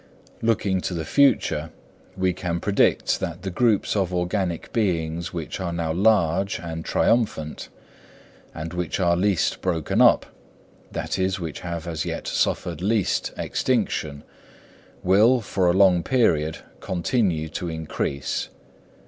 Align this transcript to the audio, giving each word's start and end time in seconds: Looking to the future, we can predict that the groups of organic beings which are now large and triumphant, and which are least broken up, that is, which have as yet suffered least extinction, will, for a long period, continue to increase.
Looking 0.41 0.81
to 0.81 0.95
the 0.95 1.05
future, 1.05 1.69
we 2.17 2.33
can 2.33 2.59
predict 2.59 3.19
that 3.19 3.43
the 3.43 3.51
groups 3.51 3.95
of 3.95 4.11
organic 4.11 4.73
beings 4.73 5.31
which 5.31 5.59
are 5.59 5.71
now 5.71 5.93
large 5.93 6.59
and 6.59 6.83
triumphant, 6.83 7.69
and 8.51 8.73
which 8.73 8.99
are 8.99 9.15
least 9.15 9.61
broken 9.61 10.01
up, 10.01 10.25
that 10.91 11.19
is, 11.19 11.39
which 11.39 11.59
have 11.59 11.85
as 11.85 12.03
yet 12.03 12.27
suffered 12.27 12.81
least 12.81 13.31
extinction, 13.37 14.23
will, 15.03 15.39
for 15.39 15.67
a 15.69 15.73
long 15.77 16.01
period, 16.01 16.57
continue 16.79 17.47
to 17.49 17.69
increase. 17.69 18.49